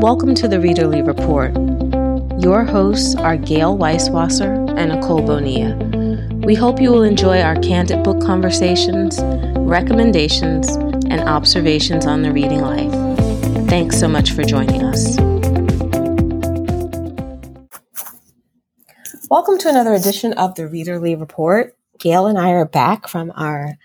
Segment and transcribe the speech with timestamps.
[0.00, 1.52] Welcome to the Readerly Report.
[2.42, 5.76] Your hosts are Gayle Weisswasser and Nicole Bonilla.
[6.38, 9.18] We hope you will enjoy our candid book conversations,
[9.58, 10.74] recommendations,
[11.10, 12.90] and observations on the reading life.
[13.68, 15.18] Thanks so much for joining us.
[19.28, 21.76] Welcome to another edition of the Readerly Report.
[21.98, 23.76] Gayle and I are back from our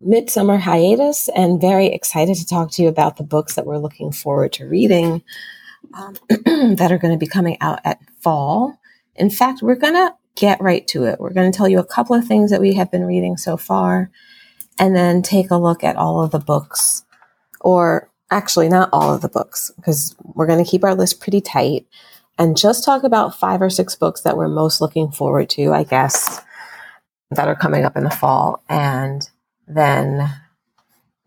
[0.00, 4.12] midsummer hiatus and very excited to talk to you about the books that we're looking
[4.12, 5.22] forward to reading
[5.94, 6.14] um,
[6.76, 8.78] that are going to be coming out at fall.
[9.16, 11.20] In fact, we're going to get right to it.
[11.20, 13.56] We're going to tell you a couple of things that we have been reading so
[13.56, 14.10] far
[14.78, 17.04] and then take a look at all of the books,
[17.60, 21.42] or actually, not all of the books, because we're going to keep our list pretty
[21.42, 21.86] tight
[22.38, 25.84] and just talk about five or six books that we're most looking forward to, I
[25.84, 26.40] guess,
[27.30, 28.62] that are coming up in the fall.
[28.70, 29.28] And
[29.74, 30.30] then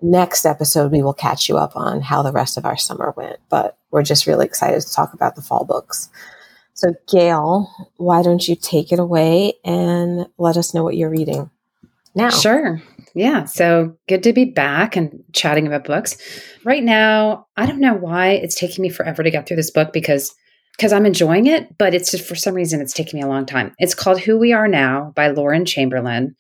[0.02, 3.38] next episode, we will catch you up on how the rest of our summer went.
[3.50, 6.09] But we're just really excited to talk about the fall books.
[6.73, 11.50] So, Gayle, why don't you take it away and let us know what you're reading
[12.16, 12.30] now?
[12.30, 12.82] Sure.
[13.16, 13.45] Yeah.
[13.45, 16.17] So good to be back and chatting about books.
[16.64, 19.94] Right now, I don't know why it's taking me forever to get through this book
[19.94, 20.34] because
[20.76, 23.45] because I'm enjoying it, but it's just for some reason it's taking me a long
[23.45, 23.76] time.
[23.78, 26.36] It's called Who We Are Now by Lauryn Chamberlain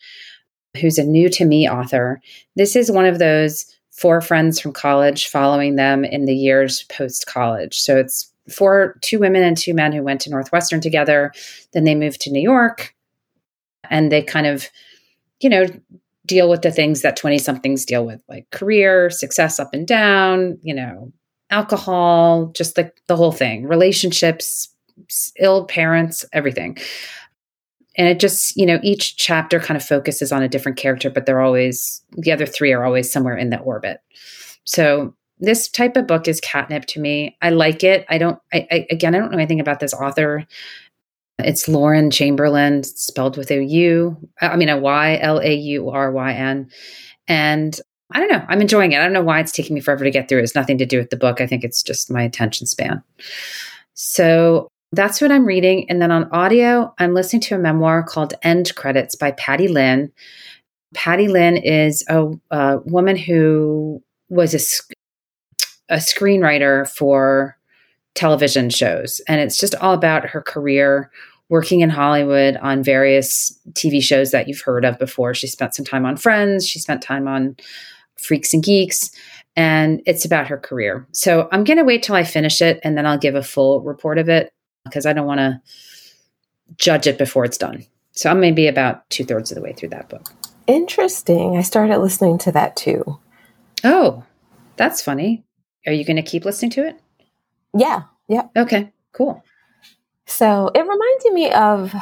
[0.79, 2.21] who's a new to me author.
[2.55, 7.27] This is one of those four friends from college following them in the years post
[7.27, 7.79] college.
[7.79, 11.31] So it's four two women and two men who went to Northwestern together.
[11.73, 12.95] Then they moved to New York
[13.89, 14.67] and they kind of,
[15.39, 15.65] you know,
[16.25, 20.57] deal with the things that 20 somethings deal with, like career, success up and down,
[20.63, 21.11] you know,
[21.49, 24.69] alcohol, just like the whole thing, relationships,
[25.39, 26.77] ill parents, everything
[27.95, 31.25] and it just you know each chapter kind of focuses on a different character but
[31.25, 34.01] they're always the other three are always somewhere in that orbit.
[34.65, 37.37] So this type of book is catnip to me.
[37.41, 38.05] I like it.
[38.09, 40.45] I don't I, I, again i don't know anything about this author.
[41.39, 46.11] It's lauryn chamberlain spelled with a u i mean a y l a u r
[46.11, 46.69] y n.
[47.27, 47.79] And
[48.11, 48.45] i don't know.
[48.47, 48.99] I'm enjoying it.
[48.99, 50.39] I don't know why it's taking me forever to get through.
[50.39, 51.41] It's nothing to do with the book.
[51.41, 53.03] I think it's just my attention span.
[53.93, 55.89] So that's what I'm reading.
[55.89, 60.11] And then on audio, I'm listening to a memoir called End Credits by Patti Lin.
[60.93, 67.57] Patti Lin is a, a woman who was a, a screenwriter for
[68.13, 69.19] television shows.
[69.27, 71.09] And it's just all about her career
[71.49, 75.33] working in Hollywood on various TV shows that you've heard of before.
[75.33, 77.55] She spent some time on Friends, she spent time on
[78.19, 79.09] Freaks and Geeks,
[79.55, 81.07] and it's about her career.
[81.13, 83.81] So I'm going to wait till I finish it and then I'll give a full
[83.81, 85.61] report of it because I don't want to
[86.77, 87.85] judge it before it's done.
[88.11, 90.29] So I'm maybe about two thirds of the way through that book.
[90.67, 91.57] Interesting.
[91.57, 93.19] I started listening to that too.
[93.83, 94.23] Oh,
[94.77, 95.43] that's funny.
[95.85, 96.99] Are you going to keep listening to it?
[97.77, 98.03] Yeah.
[98.27, 98.47] Yeah.
[98.55, 98.91] Okay.
[99.11, 99.43] Cool.
[100.25, 101.93] So it reminded me of,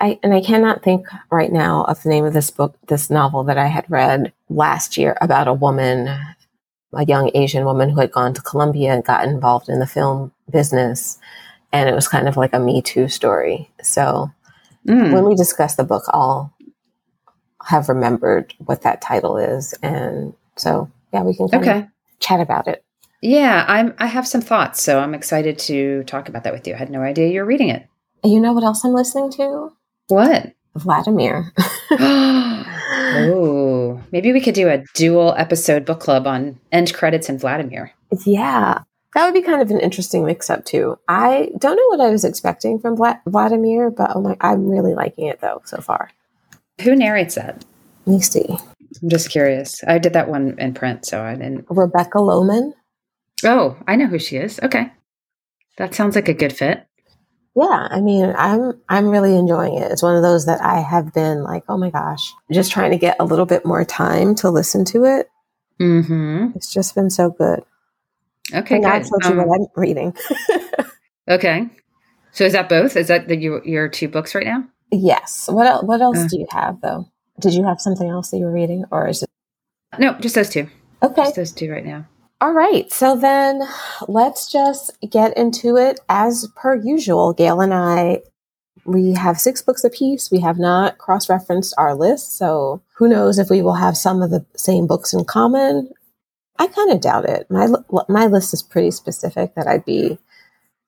[0.00, 3.44] I and I cannot think right now of the name of this book, this novel
[3.44, 8.12] that I had read last year about a woman, a young Asian woman who had
[8.12, 11.18] gone to Columbia and got involved in the film business
[11.72, 13.70] and it was kind of like a Me Too story.
[13.82, 14.30] So
[14.86, 15.12] mm.
[15.12, 16.52] when we discuss the book, I'll
[17.64, 21.86] have remembered what that title is, and so yeah, we can okay.
[22.20, 22.84] chat about it.
[23.20, 23.94] Yeah, I'm.
[23.98, 26.74] I have some thoughts, so I'm excited to talk about that with you.
[26.74, 27.86] I had no idea you're reading it.
[28.24, 29.70] You know what else I'm listening to?
[30.08, 30.52] What?
[30.76, 31.52] Vladimir.
[31.90, 37.92] oh, maybe we could do a dual episode book club on end credits and Vladimir.
[38.24, 38.82] Yeah,
[39.14, 40.98] that would be kind of an interesting mix up too.
[41.08, 42.96] I don't know what I was expecting from
[43.26, 46.10] Vladimir, but oh my, I'm really liking it though so far.
[46.82, 47.64] Who narrates that?
[48.06, 48.46] Let me see.
[49.02, 49.82] I'm just curious.
[49.86, 51.66] I did that one in print, so I didn't.
[51.68, 52.74] Rebecca Lowman.
[53.44, 54.58] Oh, I know who she is.
[54.62, 54.90] Okay,
[55.76, 56.86] that sounds like a good fit.
[57.56, 59.90] Yeah, I mean, I'm I'm really enjoying it.
[59.90, 62.98] It's one of those that I have been like, oh my gosh, just trying to
[62.98, 65.28] get a little bit more time to listen to it.
[65.80, 66.52] Mm-hmm.
[66.56, 67.64] It's just been so good.
[68.54, 69.08] Okay, and good.
[69.08, 70.16] told you um, what I'm reading.
[71.28, 71.68] okay,
[72.32, 72.96] so is that both?
[72.96, 74.64] Is that the, your your two books right now?
[74.90, 75.48] Yes.
[75.50, 75.84] What else?
[75.84, 77.08] What else uh, do you have though?
[77.40, 79.30] Did you have something else that you were reading, or is it?
[79.98, 80.68] No, just those two.
[81.02, 82.06] Okay, just those two right now.
[82.40, 82.90] All right.
[82.92, 83.62] So then
[84.06, 87.32] let's just get into it as per usual.
[87.32, 88.22] Gayle and I,
[88.84, 90.30] we have six books apiece.
[90.30, 92.38] We have not cross referenced our list.
[92.38, 95.90] So who knows if we will have some of the same books in common
[96.58, 97.46] I kind of doubt it.
[97.50, 97.68] My
[98.08, 100.18] my list is pretty specific that I'd be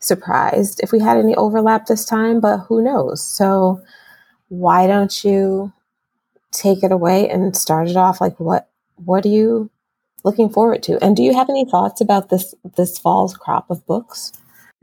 [0.00, 3.22] surprised if we had any overlap this time, but who knows?
[3.22, 3.80] So
[4.48, 5.72] why don't you
[6.50, 9.70] take it away and start it off like what what do you
[10.24, 11.02] looking forward to.
[11.02, 14.32] And do you have any thoughts about this this fall's crop of books?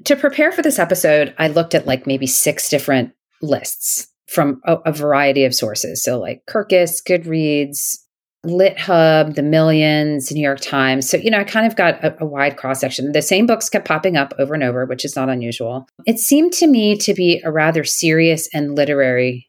[0.06, 4.75] To prepare for this episode, I looked at like maybe six different lists from a,
[4.86, 6.04] a variety of sources.
[6.04, 8.00] So like Kirkus, Goodreads,
[8.48, 11.10] LitHub, The Millions, New York Times.
[11.10, 13.12] So, you know, I kind of got a, a wide cross section.
[13.12, 15.88] The same books kept popping up over and over, which is not unusual.
[16.06, 19.48] It seemed to me to be a rather serious and literary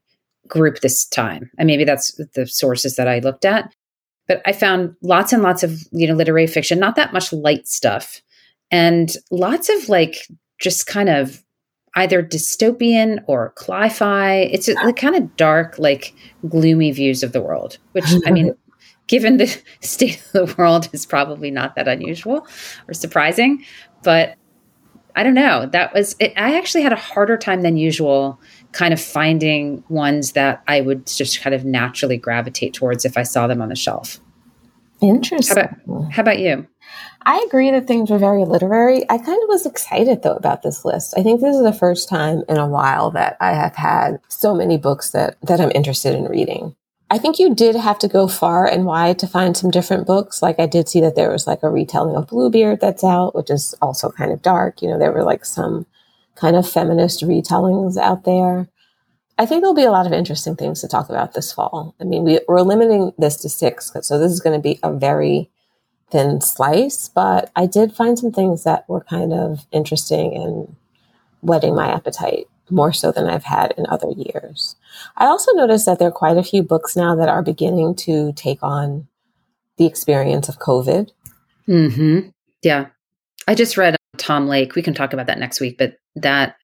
[0.48, 1.50] group this time.
[1.58, 3.72] And maybe that's the sources that I looked at.
[4.26, 7.66] But I found lots and lots of, you know, literary fiction, not that much light
[7.66, 8.20] stuff,
[8.70, 10.28] and lots of like
[10.60, 11.42] just kind of
[11.94, 14.34] either dystopian or cli-fi.
[14.52, 16.14] It's a, kind of dark, like
[16.48, 18.54] gloomy views of the world, which I mean,
[19.08, 19.46] given the
[19.80, 22.46] state of the world is probably not that unusual
[22.86, 23.64] or surprising,
[24.02, 24.36] but
[25.16, 25.66] I don't know.
[25.66, 28.40] That was it, I actually had a harder time than usual
[28.70, 33.24] kind of finding ones that I would just kind of naturally gravitate towards if I
[33.24, 34.20] saw them on the shelf.
[35.00, 35.56] Interesting.
[35.56, 36.68] How about, how about you?
[37.22, 39.04] I agree that things were very literary.
[39.10, 41.14] I kind of was excited though about this list.
[41.16, 44.54] I think this is the first time in a while that I have had so
[44.54, 46.74] many books that that I'm interested in reading.
[47.10, 50.42] I think you did have to go far and wide to find some different books.
[50.42, 53.50] Like I did see that there was like a retelling of Bluebeard that's out, which
[53.50, 54.82] is also kind of dark.
[54.82, 55.86] You know, there were like some
[56.34, 58.68] kind of feminist retellings out there.
[59.38, 61.94] I think there'll be a lot of interesting things to talk about this fall.
[62.00, 64.92] I mean, we, we're limiting this to six, so this is going to be a
[64.92, 65.48] very
[66.10, 70.76] thin slice, but I did find some things that were kind of interesting and
[71.40, 74.76] whetting my appetite more so than I've had in other years.
[75.16, 78.32] I also noticed that there are quite a few books now that are beginning to
[78.34, 79.08] take on
[79.76, 81.10] the experience of COVID.
[81.66, 82.28] Hmm.
[82.62, 82.86] Yeah.
[83.46, 84.74] I just read Tom Lake.
[84.74, 86.56] We can talk about that next week, but that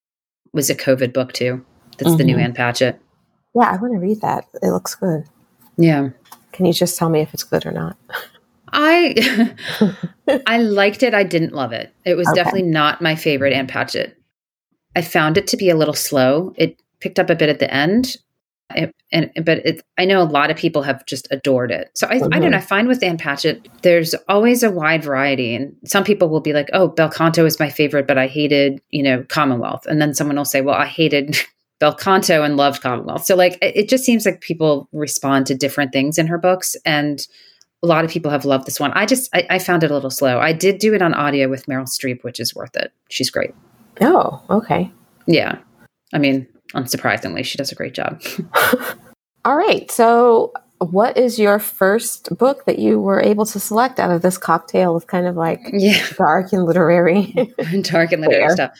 [0.53, 1.65] was a COVID book too.
[1.99, 2.19] That's mm-hmm.
[2.19, 2.45] the new mm-hmm.
[2.45, 3.01] Ann Patchett.
[3.55, 4.47] Yeah, I want to read that.
[4.62, 5.25] It looks good.
[5.77, 6.11] Yeah.
[6.53, 7.97] Can you just tell me if it's good or not?
[8.73, 9.55] I
[10.47, 11.15] I liked it.
[11.15, 11.93] I didn't love it.
[12.05, 12.37] It was okay.
[12.37, 14.19] definitely not my favorite Ann Patchett.
[14.96, 16.52] I found it to be a little slow.
[16.56, 18.17] It picked up a bit at the end.
[18.75, 21.91] It, and but it, I know a lot of people have just adored it.
[21.94, 22.32] So I, mm-hmm.
[22.32, 22.56] I don't know.
[22.56, 26.52] I find with Ann Patchett, there's always a wide variety, and some people will be
[26.52, 30.14] like, "Oh, Bel Canto is my favorite, but I hated, you know, Commonwealth," and then
[30.14, 31.37] someone will say, "Well, I hated
[31.79, 35.55] Bel Canto and loved Commonwealth." So like, it, it just seems like people respond to
[35.55, 37.25] different things in her books, and
[37.82, 38.93] a lot of people have loved this one.
[38.93, 40.41] I just I, I found it a little slow.
[40.41, 42.93] I did do it on audio with Meryl Streep, which is worth it.
[43.11, 43.55] She's great.
[44.00, 44.91] Oh, okay.
[45.26, 45.58] Yeah.
[46.12, 48.23] I mean, unsurprisingly, she does a great job.
[49.44, 49.91] All right.
[49.91, 54.37] So, what is your first book that you were able to select out of this
[54.37, 56.05] cocktail of kind of like yeah.
[56.19, 57.32] dark and literary?
[57.82, 58.73] dark and literary stuff.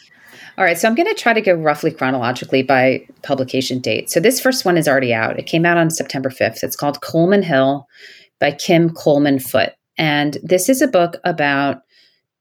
[0.56, 4.08] All right, so I'm going to try to go roughly chronologically by publication date.
[4.08, 5.37] So this first one is already out.
[5.37, 6.62] It came out on September 5th.
[6.62, 7.88] It's called Coleman Hill
[8.38, 9.72] by Kim Coleman Foote.
[9.99, 11.82] And this is a book about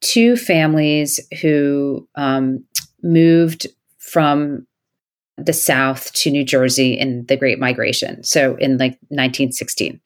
[0.04, 2.64] two families who um,
[3.02, 3.66] moved
[3.98, 4.68] from
[5.38, 8.24] the South to New Jersey in the Great Migration.
[8.24, 10.00] So in like 1916.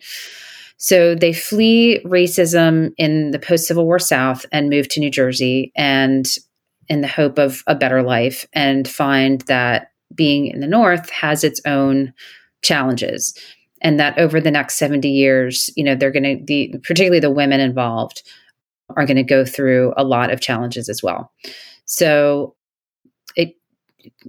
[0.77, 5.71] So they flee racism in the post Civil War South and move to New Jersey
[5.75, 6.25] and
[6.87, 11.43] in the hope of a better life and find that being in the North has
[11.43, 12.13] its own
[12.61, 13.37] challenges.
[13.81, 17.29] And that over the next 70 years, you know, they're going to, the, particularly the
[17.29, 18.23] women involved,
[18.95, 21.31] are going to go through a lot of challenges as well.
[21.85, 22.55] So
[23.35, 23.55] it,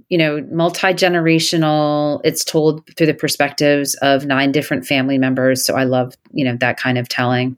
[0.08, 2.20] you know, multi generational.
[2.24, 5.64] It's told through the perspectives of nine different family members.
[5.64, 7.56] So I love, you know, that kind of telling,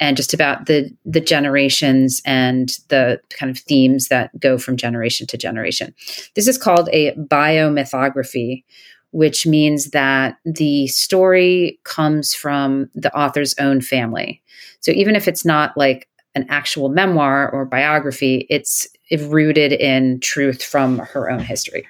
[0.00, 5.26] and just about the the generations and the kind of themes that go from generation
[5.28, 5.94] to generation.
[6.34, 8.64] This is called a biomythography,
[9.10, 14.42] which means that the story comes from the author's own family.
[14.80, 18.86] So even if it's not like an actual memoir or biography, it's
[19.28, 21.86] rooted in truth from her own history.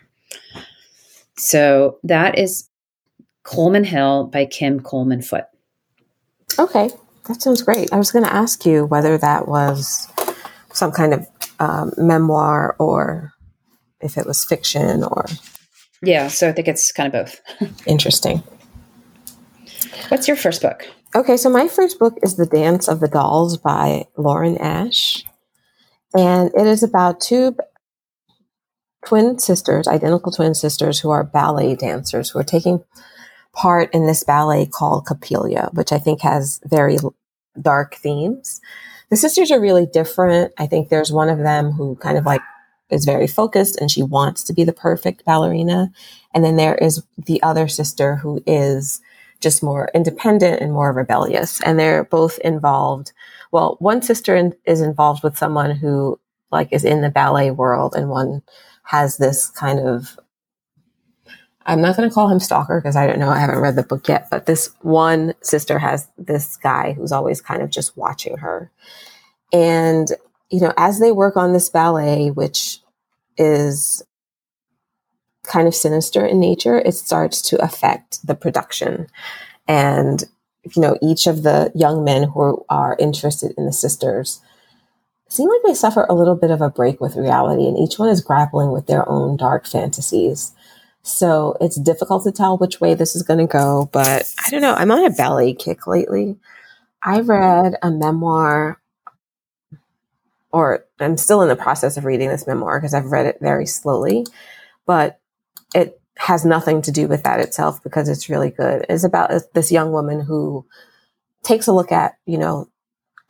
[1.36, 2.68] So that is
[3.42, 5.44] Coleman Hill by Kim Coleman Foote.
[6.58, 6.90] Okay,
[7.26, 7.92] that sounds great.
[7.92, 10.08] I was going to ask you whether that was
[10.72, 11.26] some kind of
[11.60, 13.32] um, memoir or
[14.00, 15.26] if it was fiction or.
[16.02, 17.40] Yeah, so I think it's kind of both.
[17.86, 18.42] Interesting.
[20.08, 20.86] What's your first book?
[21.14, 25.24] Okay, so my first book is The Dance of the Dolls by Lauren Ash.
[26.14, 27.56] And it is about two
[29.06, 32.84] twin sisters, identical twin sisters, who are ballet dancers who are taking
[33.54, 36.98] part in this ballet called Coppelia, which I think has very
[37.60, 38.60] dark themes.
[39.08, 40.52] The sisters are really different.
[40.58, 42.42] I think there's one of them who kind of like
[42.90, 45.90] is very focused and she wants to be the perfect ballerina.
[46.34, 49.00] And then there is the other sister who is
[49.40, 51.60] just more independent and more rebellious.
[51.62, 53.12] And they're both involved
[53.50, 57.94] well, one sister in, is involved with someone who like is in the ballet world
[57.94, 58.42] and one
[58.84, 60.18] has this kind of
[61.66, 63.28] I'm not going to call him stalker because I don't know.
[63.28, 67.42] I haven't read the book yet, but this one sister has this guy who's always
[67.42, 68.70] kind of just watching her.
[69.52, 70.08] And,
[70.48, 72.80] you know, as they work on this ballet, which
[73.36, 74.02] is
[75.48, 79.08] kind of sinister in nature, it starts to affect the production.
[79.66, 80.22] And,
[80.64, 84.40] you know, each of the young men who are interested in the sisters
[85.28, 88.08] seem like they suffer a little bit of a break with reality, and each one
[88.08, 90.52] is grappling with their own dark fantasies.
[91.02, 94.62] So it's difficult to tell which way this is going to go, but I don't
[94.62, 94.74] know.
[94.74, 96.36] I'm on a belly kick lately.
[97.02, 98.80] I read a memoir,
[100.50, 103.66] or I'm still in the process of reading this memoir because I've read it very
[103.66, 104.26] slowly,
[104.86, 105.20] but
[105.74, 108.84] it has nothing to do with that itself because it's really good.
[108.88, 110.66] It's about this young woman who
[111.42, 112.68] takes a look at, you know,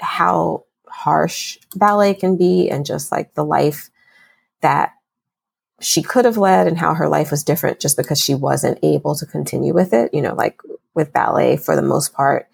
[0.01, 3.91] how harsh ballet can be and just like the life
[4.63, 4.93] that
[5.81, 9.15] she could have led and how her life was different just because she wasn't able
[9.15, 10.13] to continue with it.
[10.13, 10.61] You know, like
[10.95, 12.49] with ballet, for the most part,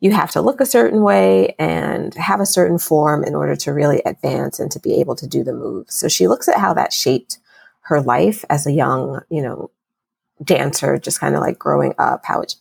[0.00, 3.72] you have to look a certain way and have a certain form in order to
[3.72, 5.94] really advance and to be able to do the moves.
[5.94, 7.38] So she looks at how that shaped
[7.86, 9.70] her life as a young, you know,
[10.42, 12.56] dancer, just kind of like growing up, how it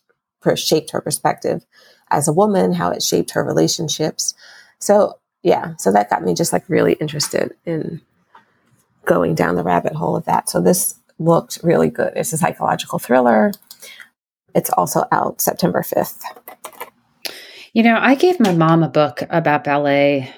[0.56, 1.66] shaped her perspective
[2.10, 4.36] as a woman, how it shaped her relationships.
[4.80, 8.02] So, yeah, so that got me just like really interested in
[9.06, 10.50] going down the rabbit hole of that.
[10.50, 12.14] So this looked really good.
[12.16, 13.52] It's a psychological thriller.
[14.54, 16.22] It's also out September 5th.
[17.74, 20.34] You know, I gave my mom a book about ballet,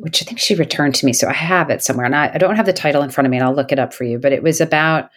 [0.00, 1.12] which I think she returned to me.
[1.12, 2.06] So I have it somewhere.
[2.06, 3.78] And I, I don't have the title in front of me, and I'll look it
[3.78, 4.18] up for you.
[4.18, 5.10] But it was about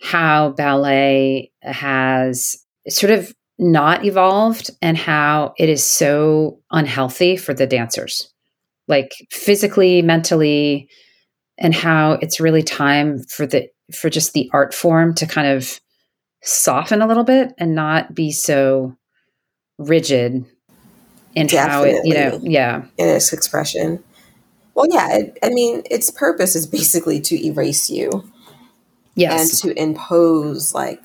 [0.00, 2.56] how ballet has
[2.88, 8.32] sort of not evolved and how it is so unhealthy for the dancers,
[8.88, 10.88] like physically, mentally,
[11.58, 15.80] and how it's really time for the for just the art form to kind of
[16.42, 18.96] soften a little bit and not be so
[19.78, 20.44] rigid
[21.34, 21.92] in Definitely.
[21.92, 24.02] how it you know yeah in its expression
[24.74, 28.10] well yeah it, i mean its purpose is basically to erase you
[29.14, 31.04] yes and to impose like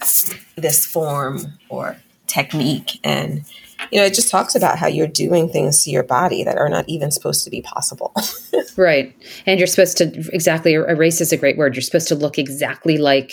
[0.55, 1.97] this form or
[2.27, 3.43] technique and
[3.91, 6.69] you know, it just talks about how you're doing things to your body that are
[6.69, 8.13] not even supposed to be possible.
[8.77, 9.15] right.
[9.45, 11.75] And you're supposed to exactly er, erase is a great word.
[11.75, 13.31] You're supposed to look exactly like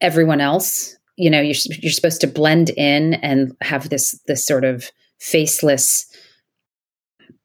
[0.00, 0.96] everyone else.
[1.16, 6.06] You know, you're you're supposed to blend in and have this this sort of faceless,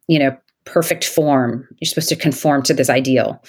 [0.07, 1.67] you know, perfect form.
[1.79, 3.43] You're supposed to conform to this ideal.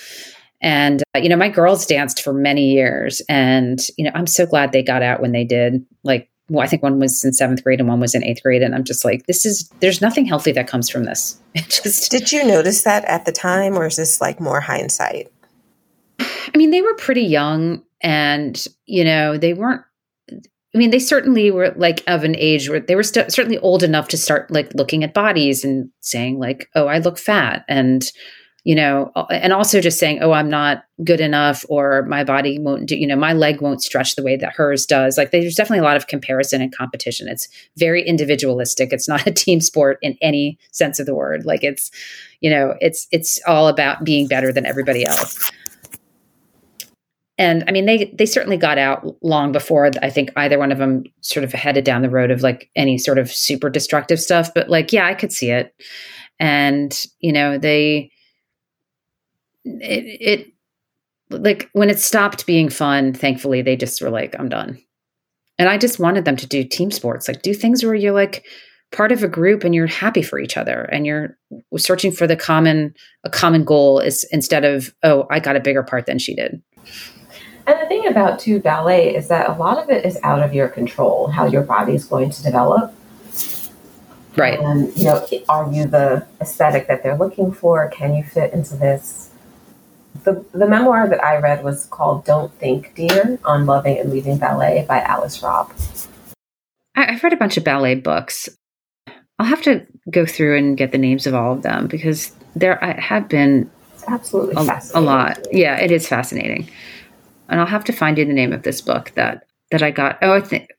[0.62, 4.46] And uh, you know, my girls danced for many years and you know, I'm so
[4.46, 5.85] glad they got out when they did.
[6.02, 8.62] Like well, I think one was in seventh grade and one was in eighth grade.
[8.62, 11.40] And I'm just like, this is, there's nothing healthy that comes from this.
[11.54, 12.11] It just.
[12.11, 15.32] Did you notice that at the time or is this like more hindsight?
[16.20, 19.82] I mean, they were pretty young and, you know, they weren't,
[20.76, 23.83] I mean, they certainly were like of an age where they were st- certainly old
[23.83, 27.64] enough to start like looking at bodies and saying like, oh, I look fat.
[27.66, 28.04] And,
[28.62, 32.85] you know, and also just saying, oh, I'm not good enough or my body won't
[32.85, 35.16] do, you know, my leg won't stretch the way that hers does.
[35.16, 37.26] Like there's definitely a lot of comparison and competition.
[37.26, 38.92] It's very individualistic.
[38.92, 41.47] It's not a team sport in any sense of the word.
[41.47, 41.90] Like it's,
[42.42, 45.50] you know, it's it's all about being better than everybody else.
[47.38, 50.78] And I mean, they they certainly got out long before I think either one of
[50.78, 54.54] them sort of headed down the road of like any sort of super destructive stuff.
[54.54, 55.74] But like, yeah, I could see it.
[56.40, 58.10] And you know, they
[59.64, 60.52] it, it
[61.30, 64.80] like when it stopped being fun, thankfully they just were like, I'm done.
[65.58, 68.44] And I just wanted them to do team sports, like do things where you're like
[68.92, 71.36] part of a group and you're happy for each other and you're
[71.76, 75.82] searching for the common a common goal is instead of, oh, I got a bigger
[75.82, 76.62] part than she did.
[77.66, 80.54] And the thing about too ballet is that a lot of it is out of
[80.54, 82.94] your control, how your body is going to develop.
[84.37, 84.61] Right.
[84.61, 87.88] And you know, are you the aesthetic that they're looking for?
[87.88, 89.30] Can you fit into this?
[90.26, 94.37] the, the memoir that I read was called Don't Think, Dear on Loving and Leaving
[94.37, 95.73] Ballet by Alice Robb.
[96.94, 98.49] I, have read a bunch of ballet books.
[99.38, 102.76] I'll have to go through and get the names of all of them because there
[102.76, 105.38] have been it's absolutely a, a lot.
[105.52, 106.68] Yeah, it is fascinating.
[107.48, 110.18] And I'll have to find you the name of this book that that I got.
[110.22, 110.70] Oh, I think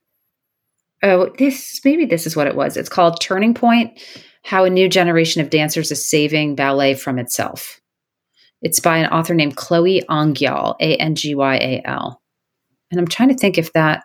[1.03, 2.77] oh this maybe this is what it was.
[2.77, 3.99] It's called Turning Pointe:
[4.43, 7.79] How a New Generation of Dancers is Saving Ballet from Itself.
[8.61, 12.21] It's by an author named Chloe Angyal, A N G Y A L.
[12.91, 14.03] And I'm trying to think if that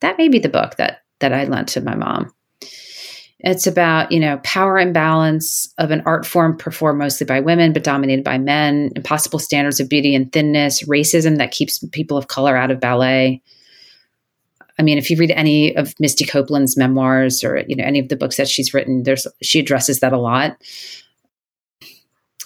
[0.00, 2.32] that may be the book that that I lent to my mom.
[3.44, 7.82] It's about, you know, power imbalance of an art form performed mostly by women but
[7.82, 12.56] dominated by men, impossible standards of beauty and thinness, racism that keeps people of color
[12.56, 13.42] out of ballet.
[14.78, 18.08] I mean, if you read any of Misty Copeland's memoirs or, you know, any of
[18.08, 20.56] the books that she's written, there's she addresses that a lot.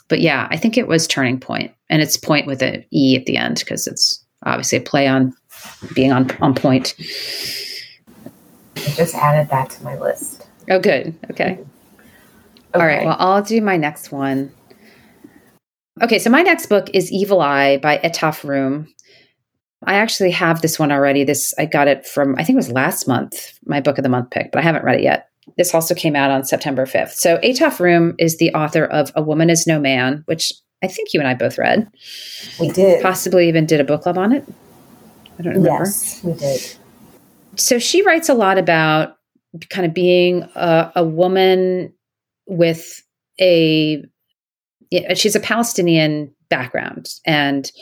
[0.09, 3.27] But yeah, I think it was turning point, and it's point with an E at
[3.27, 5.35] the end because it's obviously a play on
[5.95, 6.95] being on on point.
[8.77, 10.36] I just added that to my list.
[10.71, 11.15] Oh, good.
[11.31, 11.53] Okay.
[11.53, 11.65] okay.
[12.75, 13.07] All right.
[13.07, 14.53] Well, I'll do my next one.
[16.03, 18.89] Okay, so my next book is Evil Eye by Etaf Rum.
[19.85, 21.25] I actually have this one already.
[21.25, 24.09] This I got it from I think it was last month, my book of the
[24.09, 25.31] month pick, but I haven't read it yet.
[25.57, 27.13] This also came out on September 5th.
[27.13, 31.15] So Etaf Rum is the author of A Woman is No Man, which I think
[31.15, 31.89] you and I both read.
[32.61, 33.03] We did.
[33.03, 34.45] Possibly even did a book club on it.
[35.39, 35.85] I don't remember.
[35.85, 36.61] Yes, we did.
[37.57, 39.16] So she writes a lot about
[39.71, 41.93] kind of being a, a woman
[42.47, 43.03] with
[43.41, 44.05] a
[45.15, 47.73] she's a Palestinian background and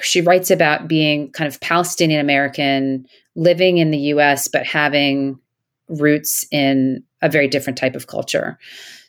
[0.00, 5.38] she writes about being kind of Palestinian American living in the US but having
[5.88, 8.58] roots in a very different type of culture.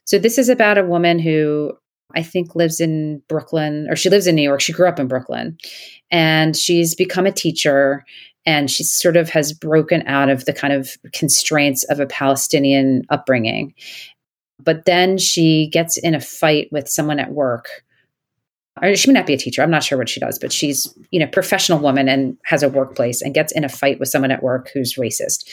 [0.05, 1.73] So this is about a woman who
[2.13, 4.59] I think lives in Brooklyn or she lives in New York.
[4.59, 5.57] She grew up in Brooklyn
[6.09, 8.03] and she's become a teacher
[8.45, 13.03] and she sort of has broken out of the kind of constraints of a Palestinian
[13.09, 13.73] upbringing.
[14.59, 17.69] But then she gets in a fight with someone at work.
[18.81, 19.61] Or she may not be a teacher.
[19.61, 22.69] I'm not sure what she does, but she's, you know, professional woman and has a
[22.69, 25.49] workplace and gets in a fight with someone at work who's racist.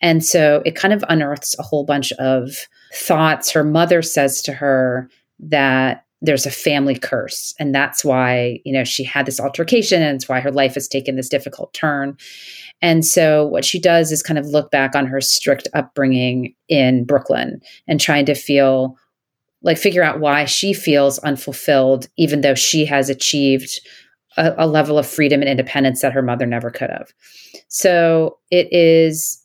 [0.00, 3.50] And so it kind of unearths a whole bunch of thoughts.
[3.50, 7.54] Her mother says to her that there's a family curse.
[7.58, 10.88] And that's why you know she had this altercation and it's why her life has
[10.88, 12.16] taken this difficult turn.
[12.82, 17.04] And so what she does is kind of look back on her strict upbringing in
[17.04, 18.96] brooklyn and trying to feel
[19.62, 23.80] like figure out why she feels unfulfilled even though she has achieved
[24.36, 27.12] a, a level of freedom and independence that her mother never could have.
[27.68, 29.42] So it is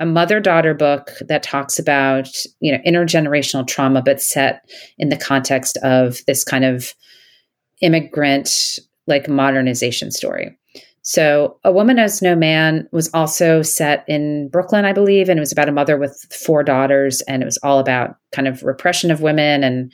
[0.00, 2.28] a mother daughter book that talks about
[2.60, 4.62] you know intergenerational trauma but set
[4.98, 6.94] in the context of this kind of
[7.80, 10.56] immigrant like modernization story.
[11.02, 15.40] So a woman as no man was also set in brooklyn i believe and it
[15.40, 19.10] was about a mother with four daughters and it was all about kind of repression
[19.10, 19.92] of women and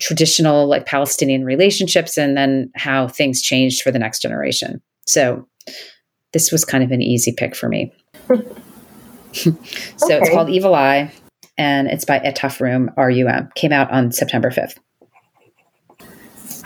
[0.00, 4.82] traditional like palestinian relationships and then how things changed for the next generation.
[5.06, 5.46] So
[6.32, 7.92] this was kind of an easy pick for me
[8.26, 10.18] so okay.
[10.18, 11.12] it's called Evil Eye,
[11.58, 13.50] and it's by Etaf Rum R-U-M.
[13.54, 14.78] Came out on September 5th.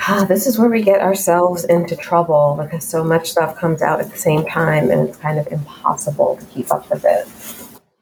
[0.00, 4.00] Ah, this is where we get ourselves into trouble because so much stuff comes out
[4.00, 7.26] at the same time and it's kind of impossible to keep up with it.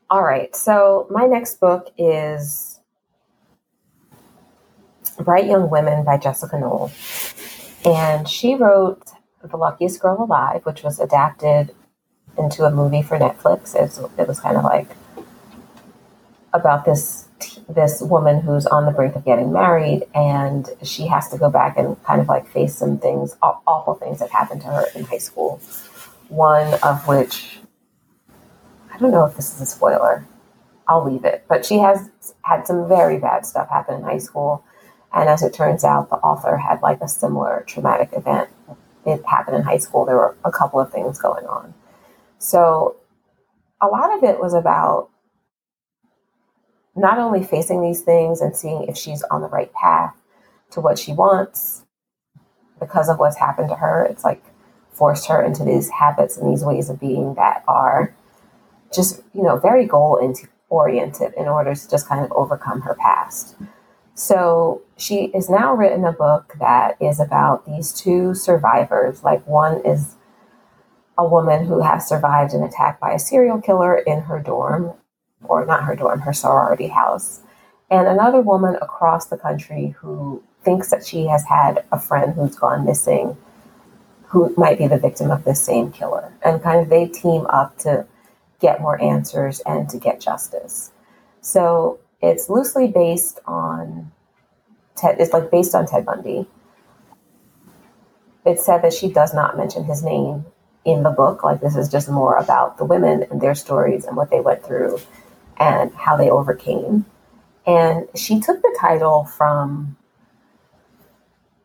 [0.09, 2.79] All right, so my next book is
[5.19, 6.93] Bright Young Women by Jessica Knoll.
[7.85, 9.03] And she wrote
[9.43, 11.75] The Luckiest Girl Alive, which was adapted
[12.39, 13.75] into a movie for Netflix.
[13.75, 14.89] It's, it was kind of like
[16.53, 17.25] about this
[17.69, 21.77] this woman who's on the brink of getting married, and she has to go back
[21.77, 25.19] and kind of like face some things, awful things that happened to her in high
[25.19, 25.61] school.
[26.29, 27.59] One of which
[28.97, 30.27] I don't know if this is a spoiler.
[30.89, 31.45] I'll leave it.
[31.49, 32.09] But she has
[32.43, 34.65] had some very bad stuff happen in high school.
[35.13, 38.49] And as it turns out, the author had like a similar traumatic event.
[39.05, 40.07] It happened in high school.
[40.07, 41.75] There were a couple of things going on.
[42.39, 42.97] So
[43.81, 45.11] a lot of it was about
[46.95, 50.15] not only facing these things and seeing if she's on the right path
[50.71, 51.85] to what she wants
[52.81, 54.05] because of what's happened to her.
[54.05, 54.43] It's like
[54.91, 58.15] forced her into these habits and these ways of being that are
[58.95, 60.19] just, you know, very goal
[60.69, 63.57] oriented in order to just kind of overcome her past.
[64.15, 69.23] So she has now written a book that is about these two survivors.
[69.23, 70.16] Like one is
[71.19, 74.93] a woman who has survived an attack by a serial killer in her dorm,
[75.45, 77.41] or not her dorm, her sorority house,
[77.91, 82.57] and another woman across the country who thinks that she has had a friend who's
[82.57, 83.37] gone missing
[84.29, 86.33] who might be the victim of this same killer.
[86.45, 88.07] And kind of they team up to
[88.61, 90.91] get more answers and to get justice.
[91.41, 94.11] So it's loosely based on
[94.97, 96.49] Ted, it's like based on Ted Bundy.
[98.45, 100.47] It's said that she does not mention his name
[100.87, 101.45] in the book.
[101.45, 104.65] Like this is just more about the women and their stories and what they went
[104.65, 105.01] through
[105.59, 107.05] and how they overcame.
[107.67, 109.97] And she took the title from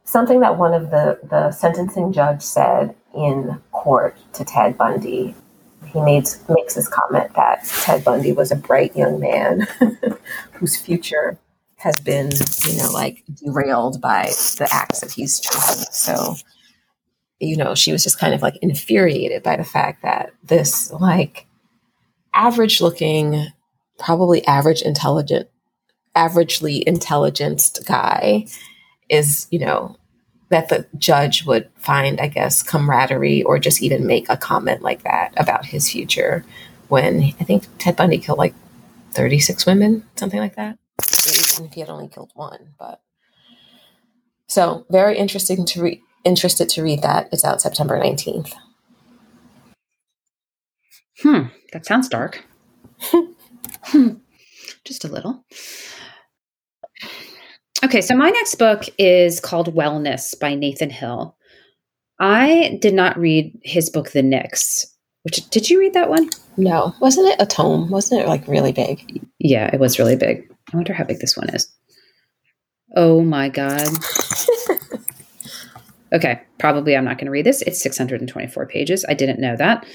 [0.03, 5.35] something that one of the, the sentencing judge said in court to Ted Bundy.
[5.85, 9.67] he made, makes this comment that Ted Bundy was a bright young man
[10.53, 11.37] whose future
[11.75, 12.31] has been,
[12.67, 15.85] you know, like derailed by the acts that he's chosen.
[15.91, 16.35] So,
[17.41, 21.47] you know, she was just kind of like infuriated by the fact that this like
[22.33, 23.47] average looking,
[23.99, 25.49] probably average intelligent,
[26.15, 28.45] averagely intelligenced guy
[29.09, 29.97] is, you know,
[30.49, 35.03] that the judge would find, I guess, camaraderie or just even make a comment like
[35.03, 36.45] that about his future
[36.89, 38.53] when I think Ted Bundy killed like
[39.11, 40.77] 36 women, something like that.
[41.53, 43.01] Even if he had only killed one, but
[44.47, 46.01] so very interesting to read.
[46.23, 47.29] Interested to read that.
[47.31, 48.53] It's out September 19th.
[51.21, 52.43] Hmm, that sounds dark.
[54.85, 55.43] Just a little.
[57.83, 61.35] Okay, so my next book is called Wellness by Nathan Hill.
[62.19, 64.85] I did not read his book, The Nix.
[65.23, 66.29] Which did you read that one?
[66.57, 67.89] No, wasn't it a tome?
[67.89, 69.27] Wasn't it like really big?
[69.39, 70.47] Yeah, it was really big.
[70.71, 71.71] I wonder how big this one is.
[72.95, 73.87] Oh my god.
[76.13, 77.61] okay, probably I'm not going to read this.
[77.63, 79.05] It's 624 pages.
[79.07, 79.85] I didn't know that.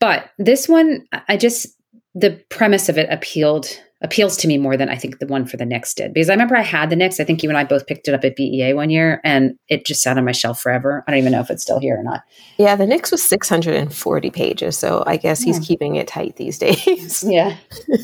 [0.00, 1.68] But this one, I just
[2.14, 5.56] the premise of it appealed appeals to me more than I think the one for
[5.56, 6.12] the Nix did.
[6.12, 7.18] Because I remember I had the Nix.
[7.18, 9.86] I think you and I both picked it up at BEA one year and it
[9.86, 11.02] just sat on my shelf forever.
[11.06, 12.22] I don't even know if it's still here or not.
[12.58, 14.76] Yeah, the Nix was 640 pages.
[14.76, 15.64] So I guess he's yeah.
[15.64, 17.24] keeping it tight these days.
[17.26, 17.56] yeah.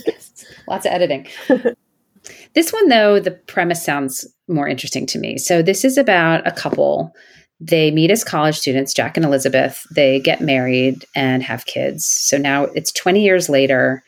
[0.67, 1.27] Lots of editing.
[2.55, 5.39] this one, though, the premise sounds more interesting to me.
[5.39, 7.15] So this is about a couple.
[7.61, 9.87] They meet as college students, Jack and Elizabeth.
[9.95, 12.07] They get married and have kids.
[12.07, 14.03] So now it's 20 years later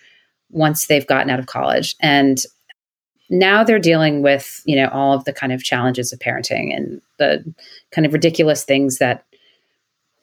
[0.51, 1.95] once they've gotten out of college.
[2.01, 2.39] And
[3.31, 7.01] now they're dealing with, you know, all of the kind of challenges of parenting and
[7.19, 7.55] the
[7.91, 9.25] kind of ridiculous things that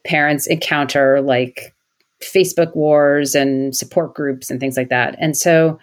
[0.05, 1.73] parents encounter, like
[2.21, 5.15] Facebook wars and support groups and things like that.
[5.19, 5.79] And so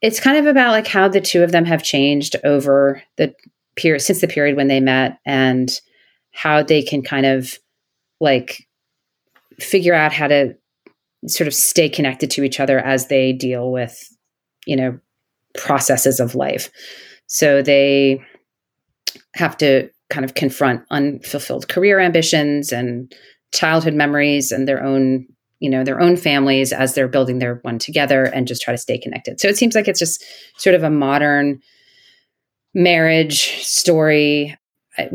[0.00, 3.34] it's kind of about like how the two of them have changed over the
[3.76, 5.80] period since the period when they met and
[6.32, 7.58] how they can kind of
[8.20, 8.66] like
[9.58, 10.54] figure out how to
[11.26, 13.96] sort of stay connected to each other as they deal with,
[14.66, 14.98] you know,
[15.56, 16.70] processes of life.
[17.26, 18.22] So they
[19.34, 23.12] have to kind of confront unfulfilled career ambitions and
[23.52, 25.26] childhood memories and their own
[25.60, 28.78] you know their own families as they're building their one together and just try to
[28.78, 30.24] stay connected so it seems like it's just
[30.56, 31.60] sort of a modern
[32.74, 34.56] marriage story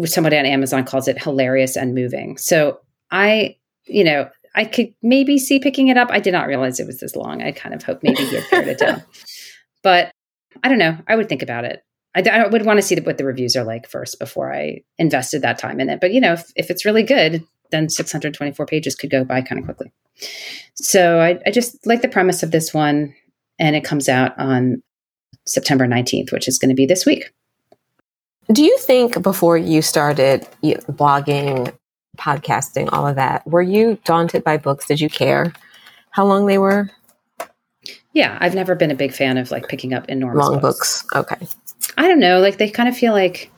[0.05, 2.79] somebody on amazon calls it hilarious and moving so
[3.11, 6.09] i you know I could maybe see picking it up.
[6.11, 7.41] I did not realize it was this long.
[7.41, 9.03] I kind of hoped maybe he had pared it down.
[9.81, 10.13] But
[10.63, 10.97] I don't know.
[11.09, 11.83] I would think about it.
[12.15, 15.41] I, I would want to see what the reviews are like first before I invested
[15.41, 15.99] that time in it.
[15.99, 19.59] But you know, if, if it's really good, then 624 pages could go by kind
[19.59, 19.91] of quickly.
[20.75, 23.13] So I, I just like the premise of this one,
[23.59, 24.81] and it comes out on
[25.45, 27.31] September 19th, which is going to be this week.
[28.51, 31.73] Do you think before you started blogging
[32.17, 33.45] podcasting, all of that.
[33.47, 34.85] Were you daunted by books?
[34.85, 35.53] Did you care
[36.11, 36.89] how long they were?
[38.13, 41.03] Yeah, I've never been a big fan of like picking up enormous long books.
[41.03, 41.31] books.
[41.31, 41.47] Okay.
[41.97, 42.39] I don't know.
[42.39, 43.51] Like they kind of feel like,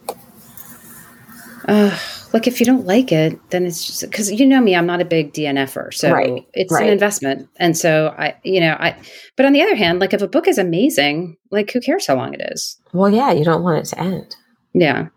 [1.68, 1.98] uh,
[2.34, 5.02] like if you don't like it, then it's just because you know me, I'm not
[5.02, 6.46] a big DNFer, so right.
[6.54, 6.84] it's right.
[6.84, 7.50] an investment.
[7.58, 8.98] And so I, you know, I.
[9.36, 12.16] But on the other hand, like if a book is amazing, like who cares how
[12.16, 12.80] long it is?
[12.94, 14.36] Well, yeah, you don't want it to end.
[14.74, 15.08] Yeah.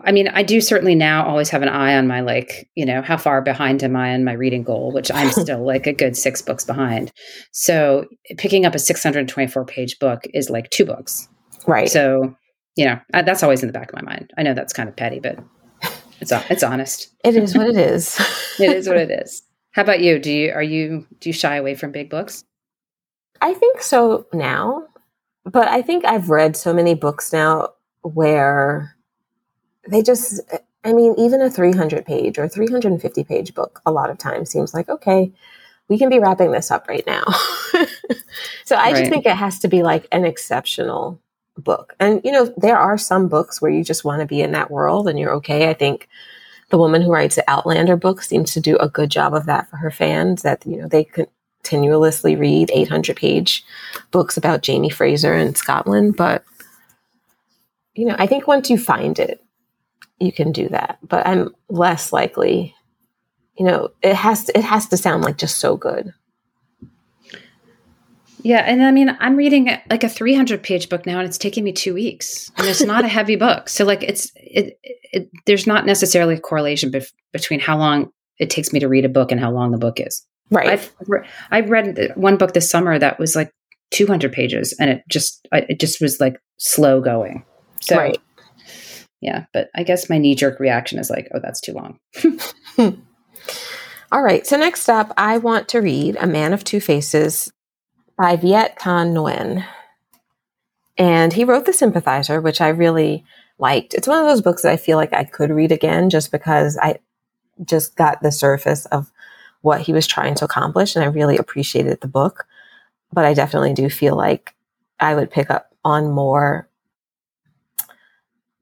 [0.00, 3.02] I mean, I do certainly now always have an eye on my like, you know,
[3.02, 6.16] how far behind am I on my reading goal, which I'm still like a good
[6.16, 7.10] six books behind.
[7.52, 11.28] So picking up a 624 page book is like two books.
[11.66, 11.90] Right.
[11.90, 12.34] So,
[12.78, 14.32] you know, that's always in the back of my mind.
[14.38, 15.36] I know that's kind of petty, but
[16.20, 17.08] it's it's honest.
[17.24, 18.16] It is what it is.
[18.60, 19.42] it is what it is.
[19.72, 20.20] How about you?
[20.20, 22.44] Do you are you do you shy away from big books?
[23.40, 24.86] I think so now.
[25.44, 27.70] But I think I've read so many books now
[28.02, 28.94] where
[29.88, 30.40] they just,
[30.84, 34.72] I mean, even a 300 page or 350 page book a lot of times seems
[34.72, 35.32] like, okay,
[35.88, 37.24] we can be wrapping this up right now.
[38.64, 38.96] so I right.
[38.96, 41.18] just think it has to be like an exceptional
[41.58, 41.94] book.
[42.00, 44.70] And, you know, there are some books where you just want to be in that
[44.70, 45.68] world and you're okay.
[45.68, 46.08] I think
[46.70, 49.68] the woman who writes the Outlander book seems to do a good job of that
[49.68, 53.64] for her fans that, you know, they continuously read 800 page
[54.10, 56.16] books about Jamie Fraser in Scotland.
[56.16, 56.44] But,
[57.94, 59.42] you know, I think once you find it,
[60.20, 60.98] you can do that.
[61.02, 62.74] But I'm less likely,
[63.56, 66.12] you know, it has to, it has to sound like just so good.
[68.42, 71.64] Yeah, and I mean, I'm reading like a 300 page book now, and it's taking
[71.64, 73.68] me two weeks, and it's not a heavy book.
[73.68, 74.78] So, like, it's it,
[75.12, 79.04] it there's not necessarily a correlation bef- between how long it takes me to read
[79.04, 80.24] a book and how long the book is.
[80.50, 80.68] Right.
[80.68, 83.50] I've re- I read one book this summer that was like
[83.90, 87.44] 200 pages, and it just I, it just was like slow going.
[87.80, 88.18] So, right.
[89.20, 91.98] yeah, but I guess my knee jerk reaction is like, oh, that's too long.
[94.10, 94.46] All right.
[94.46, 97.52] So next up, I want to read A Man of Two Faces
[98.18, 99.64] by Viet Thanh Nguyen.
[100.98, 103.24] And he wrote The Sympathizer, which I really
[103.58, 103.94] liked.
[103.94, 106.76] It's one of those books that I feel like I could read again just because
[106.76, 106.98] I
[107.64, 109.10] just got the surface of
[109.62, 110.96] what he was trying to accomplish.
[110.96, 112.46] And I really appreciated the book.
[113.12, 114.54] But I definitely do feel like
[115.00, 116.68] I would pick up on more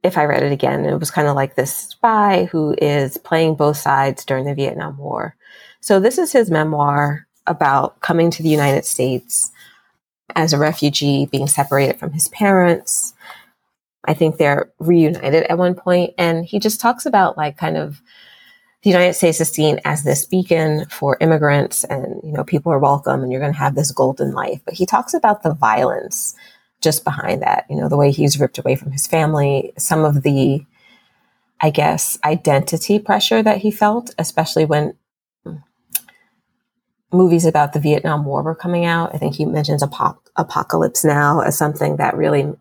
[0.02, 0.84] if I read it again.
[0.84, 4.98] It was kind of like this spy who is playing both sides during the Vietnam
[4.98, 5.34] War.
[5.80, 9.50] So this is his memoir about coming to the United States
[10.34, 13.14] as a refugee, being separated from his parents.
[14.04, 18.00] I think they're reunited at one point, and he just talks about like kind of
[18.82, 22.78] the United States is seen as this beacon for immigrants, and you know people are
[22.78, 24.60] welcome, and you're going to have this golden life.
[24.64, 26.34] But he talks about the violence
[26.80, 27.64] just behind that.
[27.68, 30.64] You know the way he's ripped away from his family, some of the,
[31.60, 34.94] I guess, identity pressure that he felt, especially when
[37.12, 39.14] movies about the Vietnam War were coming out.
[39.14, 42.52] I think he mentions Apocalypse Now as something that really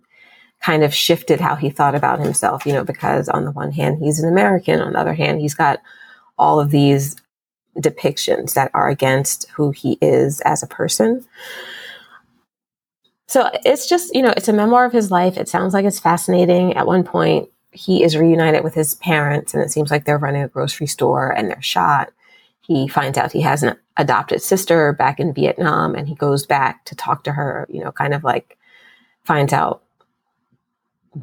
[0.61, 3.99] kind of shifted how he thought about himself, you know, because on the one hand,
[4.01, 4.81] he's an American.
[4.81, 5.79] On the other hand, he's got
[6.37, 7.15] all of these
[7.77, 11.25] depictions that are against who he is as a person.
[13.27, 15.37] So it's just, you know, it's a memoir of his life.
[15.37, 16.73] It sounds like it's fascinating.
[16.75, 20.43] At one point, he is reunited with his parents, and it seems like they're running
[20.43, 22.11] a grocery store and they're shot.
[22.67, 26.83] He finds out he has an adopted sister back in Vietnam and he goes back
[26.85, 28.57] to talk to her, you know, kind of like
[29.23, 29.83] finds out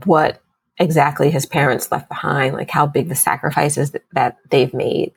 [0.05, 0.41] what
[0.79, 5.13] exactly his parents left behind, like how big the sacrifices that, they've made.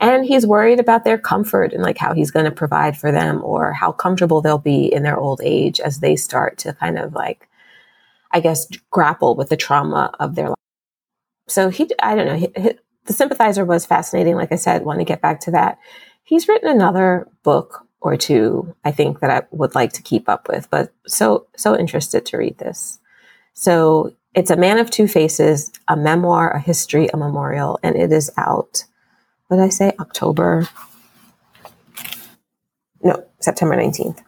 [0.00, 3.42] And he's worried about their comfort and like how he's going to provide for them
[3.44, 7.14] or how comfortable they'll be in their old age as they start to kind of
[7.14, 7.48] like,
[8.32, 10.56] I guess, grapple with the trauma of their life.
[11.46, 12.72] So he, I don't know, he,
[13.06, 14.36] the sympathizer was fascinating.
[14.36, 15.78] Like I said, want to get back to that
[16.24, 20.48] he's written another book or two, I think, that I would like to keep up
[20.48, 22.98] with, but so, so interested to read this.
[23.52, 28.12] So it's A Man of Two Faces, a memoir, a history, a memorial, and it
[28.12, 28.84] is out,
[29.46, 30.68] what did I say, October?
[33.02, 34.22] No, September 19th.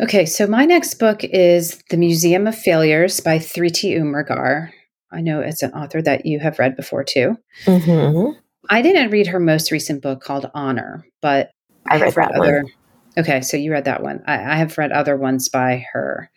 [0.00, 4.70] Okay, so my next book is The Museum of Failures by Thrity Umrigar.
[5.12, 7.36] I know it's an author that you have read before too.
[7.64, 8.38] Mm-hmm.
[8.70, 11.50] I didn't read her most recent book called Honor, but
[11.88, 12.62] I, read, read other.
[12.62, 12.72] One.
[13.18, 14.22] Okay, so you read that one.
[14.26, 16.30] I, I have read other ones by her.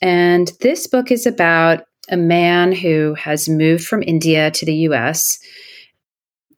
[0.00, 5.38] And this book is about a man who has moved from India to the US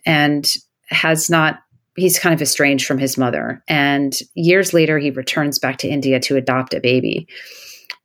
[0.07, 0.47] and
[0.91, 1.59] has not,
[1.97, 3.63] he's kind of estranged from his mother.
[3.69, 7.29] And years later, he returns back to India to adopt a baby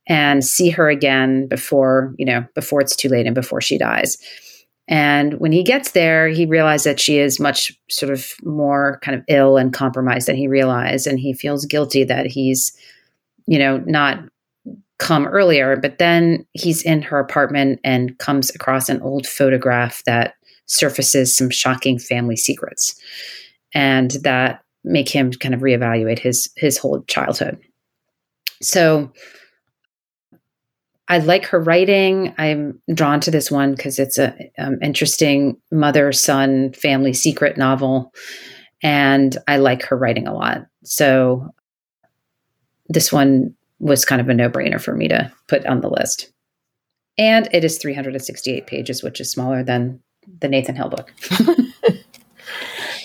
[0.06, 4.18] and see her again before, you know, before it's too late and before she dies.
[4.86, 9.16] And when he gets there, he realizes that she is much sort of more kind
[9.16, 11.06] of ill and compromised than he realized.
[11.06, 12.76] And he feels guilty that he's,
[13.46, 14.22] you know, not
[14.98, 15.76] come earlier.
[15.76, 20.34] But then he's in her apartment and comes across an old photograph that
[20.66, 22.94] surfaces some shocking family secrets.
[23.72, 27.58] And that make him kind of reevaluate his his whole childhood.
[28.62, 29.10] So
[31.08, 32.34] I like her writing.
[32.38, 38.12] I'm drawn to this one because it's a um, interesting mother son family secret novel,
[38.82, 40.66] and I like her writing a lot.
[40.84, 41.50] So
[42.88, 46.32] this one was kind of a no brainer for me to put on the list.
[47.16, 50.00] And it is 368 pages, which is smaller than
[50.40, 51.12] the Nathan Hill book.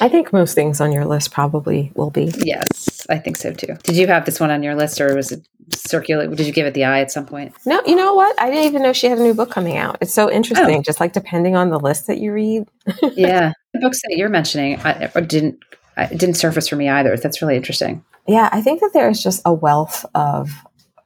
[0.01, 2.31] I think most things on your list probably will be.
[2.39, 3.75] Yes, I think so too.
[3.83, 6.29] Did you have this one on your list or was it circulate?
[6.35, 7.53] Did you give it the eye at some point?
[7.65, 8.39] No, you know what?
[8.39, 9.97] I didn't even know she had a new book coming out.
[10.01, 10.81] It's so interesting, oh.
[10.81, 12.67] just like depending on the list that you read.
[13.15, 13.53] yeah.
[13.73, 15.59] The books that you're mentioning I, didn't
[15.97, 17.15] it didn't surface for me either.
[17.17, 18.03] That's really interesting.
[18.27, 20.51] Yeah, I think that there is just a wealth of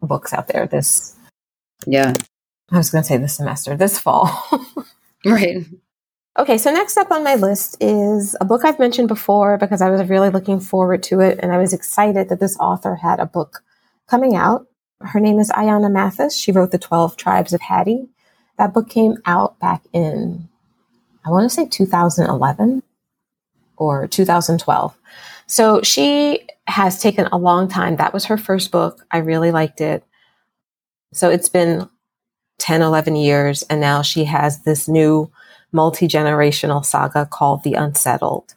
[0.01, 1.15] books out there this
[1.87, 2.13] Yeah.
[2.71, 4.31] I was going to say this semester, this fall.
[5.25, 5.65] right.
[6.35, 9.91] Okay, so next up on my list is a book I've mentioned before because I
[9.91, 13.27] was really looking forward to it and I was excited that this author had a
[13.27, 13.63] book
[14.07, 14.65] coming out.
[15.01, 16.35] Her name is Ayanna Mathis.
[16.35, 18.07] She wrote The 12 Tribes of Hattie.
[18.57, 20.49] That book came out back in,
[21.23, 22.81] I want to say 2011
[23.77, 24.97] or 2012.
[25.45, 27.97] So she has taken a long time.
[27.97, 29.05] That was her first book.
[29.11, 30.03] I really liked it.
[31.13, 31.87] So it's been
[32.57, 35.31] 10, 11 years, and now she has this new
[35.73, 38.55] multi generational saga called The Unsettled.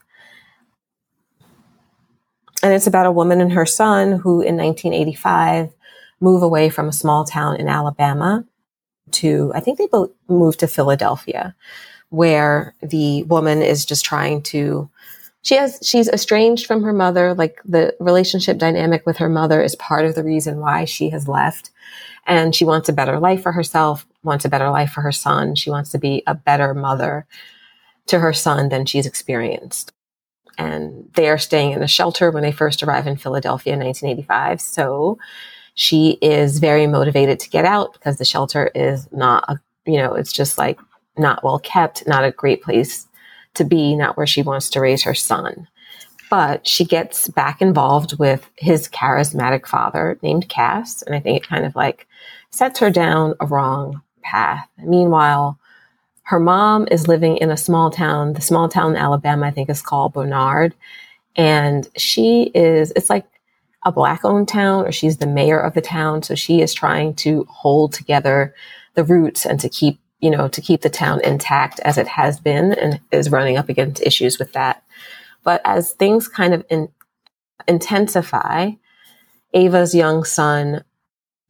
[2.63, 5.73] And it's about a woman and her son who in 1985
[6.21, 8.45] move away from a small town in Alabama
[9.13, 11.55] to, I think they both moved to Philadelphia,
[12.09, 14.89] where the woman is just trying to
[15.43, 19.77] she has she's estranged from her mother like the relationship dynamic with her mother is
[19.77, 21.71] part of the reason why she has left
[22.27, 25.55] and she wants a better life for herself wants a better life for her son
[25.55, 27.27] she wants to be a better mother
[28.07, 29.93] to her son than she's experienced
[30.59, 34.61] and they are staying in a shelter when they first arrive in Philadelphia in 1985
[34.61, 35.19] so
[35.75, 40.15] she is very motivated to get out because the shelter is not a you know
[40.15, 40.79] it's just like
[41.19, 43.07] not well kept not a great place
[43.57, 45.67] to be, not where she wants to raise her son.
[46.31, 51.03] But she gets back involved with his charismatic father named Cass.
[51.03, 52.06] And I think it kind of like
[52.57, 54.69] sets her down a wrong path.
[54.79, 55.59] Meanwhile,
[56.23, 58.33] her mom is living in a small town.
[58.33, 60.75] The small town in Alabama, I think, is called Bonard.
[61.37, 63.27] And she is, it's like
[63.85, 66.23] a black owned town, or she's the mayor of the town.
[66.23, 68.55] So she is trying to hold together
[68.95, 72.41] the roots and to keep you know, to keep the town intact as it has
[72.41, 74.83] been and is running up against issues with that.
[75.45, 76.89] But as things kind of in,
[77.69, 78.71] intensify,
[79.53, 80.85] Ava's young son,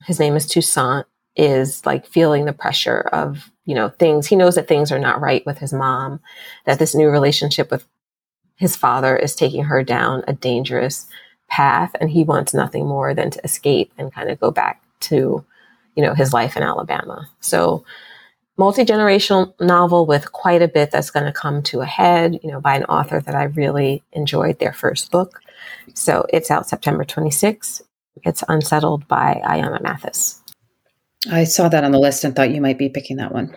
[0.05, 1.07] his name is Toussaint,
[1.37, 4.27] is like feeling the pressure of, you know, things.
[4.27, 6.21] He knows that things are not right with his mom,
[6.65, 7.87] that this new relationship with
[8.57, 11.07] his father is taking her down a dangerous
[11.49, 11.95] path.
[12.01, 15.45] And he wants nothing more than to escape and kind of go back to,
[15.95, 17.29] you know, his life in Alabama.
[17.41, 17.85] So
[18.57, 22.61] multi-generational novel with quite a bit that's going to come to a head, you know,
[22.61, 25.41] by an author that I really enjoyed their first book.
[25.93, 27.83] So it's out September 26th.
[28.25, 30.43] It's Unsettled by Ayanna Mathis.
[31.31, 33.55] I saw that on the list and thought you might be picking that one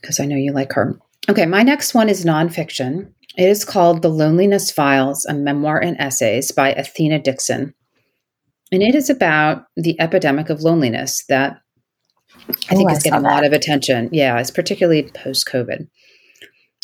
[0.00, 0.98] because I know you like her.
[1.28, 3.12] Okay, my next one is nonfiction.
[3.36, 7.74] It is called The Loneliness Files, a memoir and essays by Athena Dixon.
[8.72, 11.60] And it is about the epidemic of loneliness that
[12.70, 14.10] I think oh, it's getting a lot of attention.
[14.12, 15.88] Yeah, it's particularly post COVID.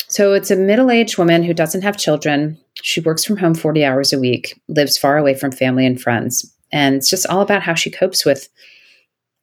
[0.07, 2.59] So it's a middle aged woman who doesn't have children.
[2.81, 6.54] She works from home 40 hours a week, lives far away from family and friends.
[6.75, 8.49] And it's just all about how she copes with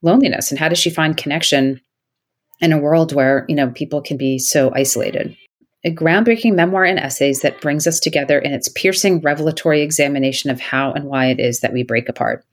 [0.03, 1.81] loneliness and how does she find connection
[2.61, 5.35] in a world where, you know, people can be so isolated.
[5.83, 10.61] A groundbreaking memoir and essays that brings us together in its piercing revelatory examination of
[10.61, 12.45] how and why it is that we break apart.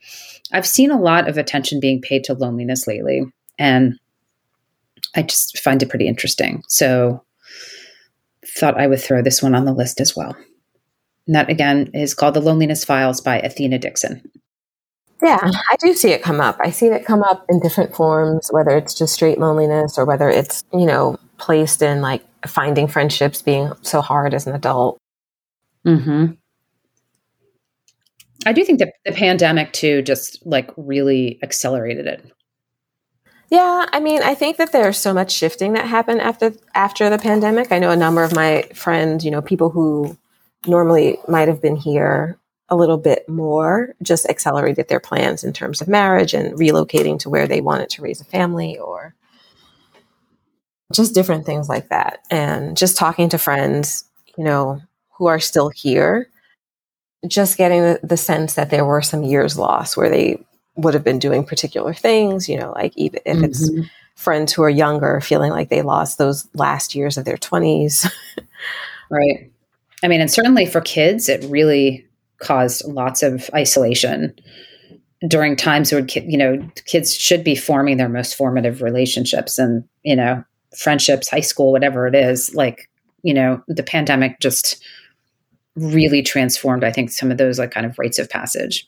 [0.54, 3.26] I've seen a lot of attention being paid to loneliness lately.
[3.60, 4.00] And
[5.14, 6.64] I just find it pretty interesting.
[6.70, 7.22] So
[8.46, 10.38] thought I would throw this one on the list as well.
[11.28, 14.24] And that again is called The Loneliness Files by Athena Dixon.
[15.22, 16.58] Yeah, I do see it come up.
[16.62, 20.30] I see it come up in different forms, whether it's just straight loneliness or whether
[20.30, 24.98] it's, you know, placed in like finding friendships being so hard as an adult.
[25.86, 26.34] Mm-hmm.
[28.46, 32.32] I do think that the pandemic too just like really accelerated it.
[33.50, 37.18] Yeah, I mean, I think that there's so much shifting that happened after after the
[37.18, 37.72] pandemic.
[37.72, 40.18] I know a number of my friends, you know, people who
[40.68, 42.39] normally might have been here
[42.70, 47.30] a little bit more just accelerated their plans in terms of marriage and relocating to
[47.30, 49.16] where they wanted to raise a family or
[50.94, 52.20] just different things like that.
[52.30, 54.06] And just talking to friends,
[54.38, 54.82] you know,
[55.18, 56.30] who are still here,
[57.28, 60.44] just getting the, the sense that there were some years lost where they
[60.76, 63.46] would have been doing particular things, you know, like even if mm-hmm.
[63.46, 63.70] it's
[64.16, 68.10] friends who are younger feeling like they lost those last years of their 20s.
[69.10, 69.52] right.
[70.04, 72.09] I mean, and certainly for kids, it really
[72.40, 74.34] caused lots of isolation
[75.28, 80.16] during times where, you know, kids should be forming their most formative relationships and, you
[80.16, 80.44] know,
[80.78, 82.54] friendships, high school, whatever it is.
[82.56, 82.90] Like,
[83.22, 84.82] you know, the pandemic just
[85.76, 88.88] really transformed, I think, some of those like kind of rites of passage.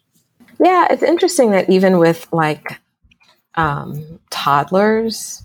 [0.63, 2.79] Yeah, it's interesting that even with like
[3.55, 5.43] um, toddlers,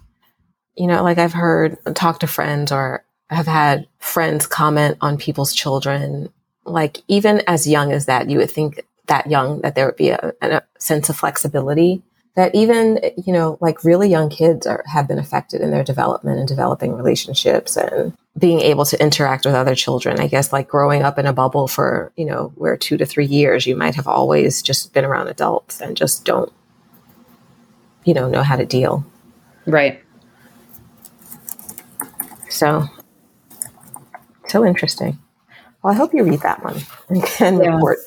[0.76, 5.52] you know, like I've heard, talk to friends or have had friends comment on people's
[5.52, 6.28] children.
[6.66, 10.11] Like even as young as that, you would think that young that there would be
[10.11, 12.03] a, a sense of flexibility
[12.36, 16.38] that even you know like really young kids are have been affected in their development
[16.38, 20.20] and developing relationships and being able to interact with other children.
[20.20, 23.26] I guess like growing up in a bubble for you know where two to three
[23.26, 26.53] years you might have always just been around adults and just don't
[28.05, 29.05] you know know how to deal.
[29.66, 30.03] Right.
[32.51, 32.86] So
[34.49, 35.18] so interesting
[35.87, 37.74] well i hope you read that one and can yeah.
[37.74, 37.99] report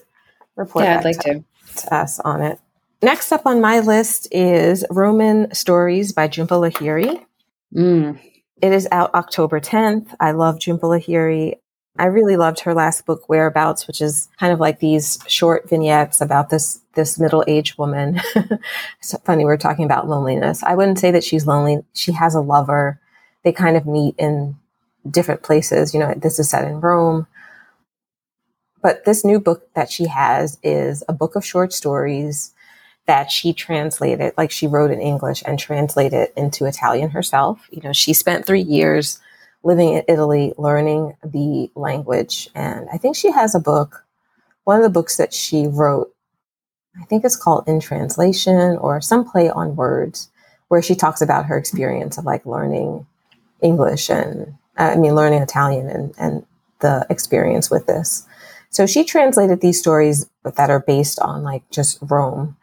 [0.55, 1.43] report yeah i'd like to,
[1.75, 2.59] to us on it
[3.01, 7.25] Next up on my list is Roman Stories by Jhumpa Lahiri.
[7.73, 8.19] Mm.
[8.61, 10.13] It is out October 10th.
[10.19, 11.53] I love Jhumpa Lahiri.
[11.97, 16.19] I really loved her last book, Whereabouts, which is kind of like these short vignettes
[16.19, 18.19] about this this middle aged woman.
[18.99, 20.61] it's funny we're talking about loneliness.
[20.63, 21.79] I wouldn't say that she's lonely.
[21.93, 22.99] She has a lover.
[23.43, 24.57] They kind of meet in
[25.09, 25.93] different places.
[25.93, 27.27] You know, this is set in Rome.
[28.81, 32.53] But this new book that she has is a book of short stories
[33.07, 37.67] that she translated, like she wrote in English and translated into Italian herself.
[37.71, 39.19] You know, she spent three years
[39.63, 42.49] living in Italy, learning the language.
[42.55, 44.05] And I think she has a book,
[44.63, 46.13] one of the books that she wrote,
[46.99, 50.29] I think it's called In Translation or some play on words,
[50.67, 53.07] where she talks about her experience of like learning
[53.61, 56.45] English and, uh, I mean, learning Italian and, and
[56.79, 58.25] the experience with this.
[58.69, 62.55] So she translated these stories that are based on like just Rome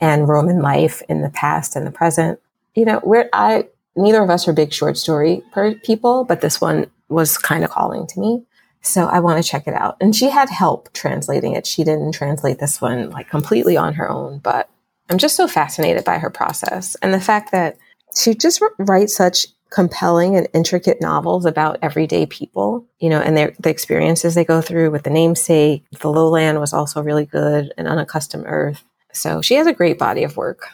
[0.00, 2.40] and Roman life in the past and the present.
[2.74, 5.42] You know, where I neither of us are big short story
[5.84, 8.42] people, but this one was kind of calling to me.
[8.82, 9.96] So I want to check it out.
[10.00, 11.66] And she had help translating it.
[11.66, 14.68] She didn't translate this one like completely on her own, but
[15.08, 17.78] I'm just so fascinated by her process and the fact that
[18.16, 23.52] she just writes such compelling and intricate novels about everyday people, you know, and their
[23.58, 25.84] the experiences they go through with the namesake.
[26.00, 28.84] The Lowland was also really good and Unaccustomed Earth.
[29.12, 30.68] So she has a great body of work.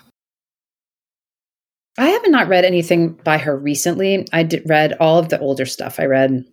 [1.99, 4.27] I have not read anything by her recently.
[4.33, 5.99] I did read all of the older stuff.
[5.99, 6.45] I read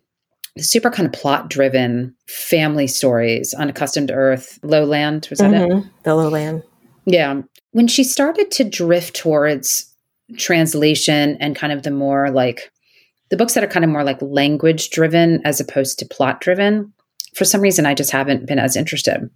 [0.58, 5.28] super kind of plot driven family stories, Unaccustomed Earth, Lowland.
[5.30, 5.80] Was that mm-hmm.
[5.80, 5.94] it?
[6.04, 6.64] The Lowland.
[7.06, 7.42] Yeah.
[7.72, 9.94] When she started to drift towards
[10.36, 12.72] translation and kind of the more like
[13.30, 16.94] the books that are kind of more like language driven as opposed to plot driven,
[17.34, 19.30] for some reason, I just haven't been as interested.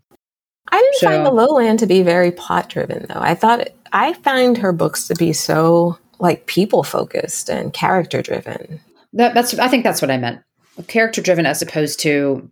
[0.72, 3.20] I didn't so, find The Lowland to be very plot driven, though.
[3.20, 8.22] I thought it, I find her books to be so like people focused and character
[8.22, 8.80] driven.
[9.14, 10.42] That, that's I think that's what I meant.
[10.88, 12.50] Character driven as opposed to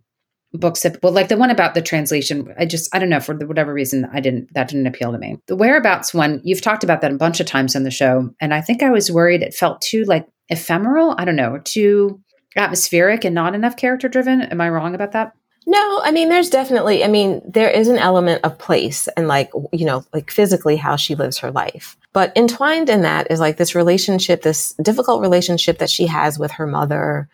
[0.52, 3.34] books that well like the one about the translation i just i don't know for
[3.34, 5.38] whatever reason i didn't that didn't appeal to me.
[5.46, 8.52] The whereabouts one you've talked about that a bunch of times on the show and
[8.52, 12.20] i think i was worried it felt too like ephemeral i don't know too
[12.56, 15.34] atmospheric and not enough character driven am i wrong about that?
[15.66, 19.52] No, I mean, there's definitely, I mean, there is an element of place and like,
[19.72, 21.96] you know, like physically how she lives her life.
[22.12, 26.50] But entwined in that is like this relationship, this difficult relationship that she has with
[26.52, 27.28] her mother,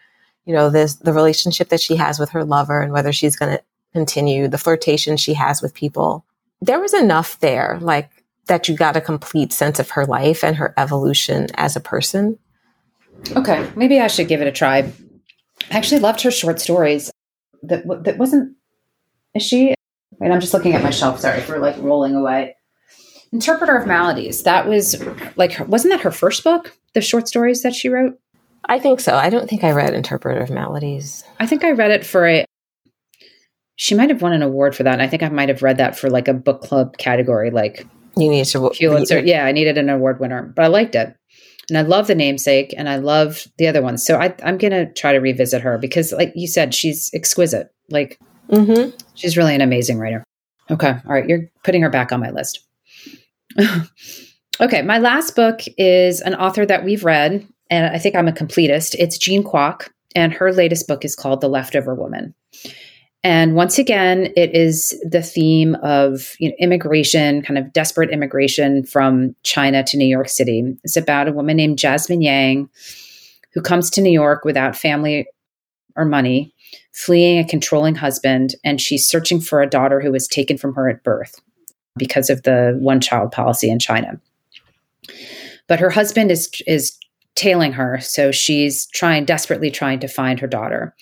[0.46, 3.56] you know, this, the relationship that she has with her lover and whether she's going
[3.56, 6.24] to continue the flirtation she has with people.
[6.60, 8.10] There was enough there, like
[8.46, 12.38] that you got a complete sense of her life and her evolution as a person.
[13.34, 13.68] Okay.
[13.76, 14.78] Maybe I should give it a try.
[15.70, 17.10] I actually loved her short stories
[17.62, 18.56] that that wasn't.
[19.34, 19.74] Is she?
[20.18, 21.20] Wait, I'm just looking at my shelf.
[21.20, 22.56] Sorry for like rolling away.
[23.32, 24.44] Interpreter of Maladies.
[24.44, 25.02] That was
[25.36, 26.76] like, wasn't that her first book?
[26.94, 28.18] The short stories that she wrote.
[28.66, 29.14] I think so.
[29.14, 31.24] I don't think I read Interpreter of Maladies.
[31.38, 32.44] I think I read it for a.
[33.76, 34.94] She might have won an award for that.
[34.94, 37.86] And I think I might have read that for like a book club category, like
[38.16, 39.20] you need to Pulitzer.
[39.20, 41.14] Yeah, I needed an award winner, but I liked it
[41.68, 44.04] and I love the namesake and I love the other ones.
[44.04, 47.68] So I, going to try to revisit her because, like you said, she's exquisite.
[47.90, 48.96] Like, mm-hmm.
[49.14, 50.24] she's really an amazing writer.
[50.70, 50.90] Okay.
[50.90, 51.28] All right.
[51.28, 52.60] You're putting her back on my list.
[54.60, 54.82] okay.
[54.82, 58.94] My last book is an author that we've read, and I think I'm a completist.
[58.98, 62.34] It's Jean Kwok, and her latest book is called The Leftover Woman.
[63.24, 68.84] And once again, it is the theme of you know, immigration, kind of desperate immigration
[68.84, 70.62] from China to New York City.
[70.84, 72.68] It's about a woman named Jasmine Yang
[73.52, 75.26] who comes to New York without family
[75.96, 76.54] or money,
[76.92, 80.88] fleeing a controlling husband, and she's searching for a daughter who was taken from her
[80.88, 81.40] at birth
[81.96, 84.20] because of the one child policy in China.
[85.66, 86.96] But her husband is is
[87.36, 90.94] tailing her, so she's trying desperately trying to find her daughter.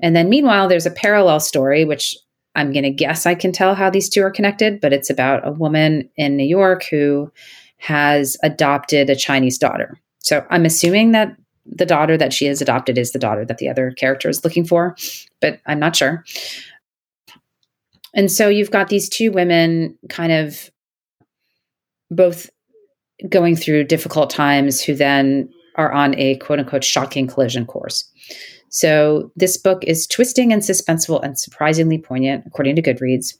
[0.00, 2.16] And then meanwhile, there's a parallel story, which
[2.54, 5.46] I'm going to guess I can tell how these two are connected, but it's about
[5.46, 7.30] a woman in New York who
[7.78, 9.98] has adopted a Chinese daughter.
[10.20, 13.68] So I'm assuming that the daughter that she has adopted is the daughter that the
[13.68, 14.96] other character is looking for,
[15.40, 16.24] but I'm not sure.
[18.14, 20.70] And so you've got these two women kind of
[22.10, 22.50] both
[23.28, 28.08] going through difficult times who then are on a quote unquote shocking collision course.
[28.68, 33.36] So this book is twisting and suspenseful and surprisingly poignant, according to Goodreads,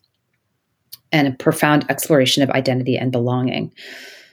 [1.11, 3.73] and a profound exploration of identity and belonging.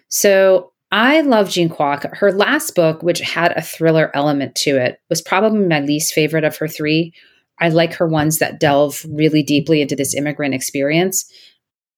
[0.09, 2.15] So I love Jean Kwok.
[2.17, 6.43] Her last book, which had a thriller element to it, was probably my least favorite
[6.43, 7.13] of her three.
[7.59, 11.31] I like her ones that delve really deeply into this immigrant experience.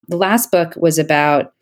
[0.10, 1.54] The last book was about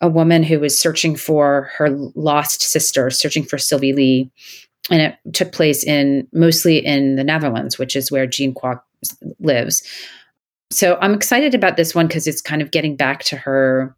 [0.00, 4.30] a woman who was searching for her lost sister, searching for Sylvie Lee
[4.90, 8.82] and it took place in mostly in the Netherlands, which is where Jean Kwok
[9.38, 9.82] lives.
[10.70, 13.96] So I'm excited about this one because it's kind of getting back to her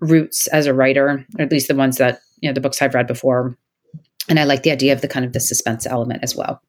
[0.00, 2.94] roots as a writer, or at least the ones that you know the books I've
[2.94, 3.56] read before.
[4.28, 6.60] And I like the idea of the kind of the suspense element as well.